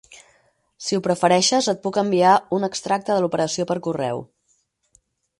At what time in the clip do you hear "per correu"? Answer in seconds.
3.73-4.23